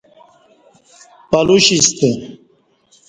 پلوشیستہ 1.31 2.11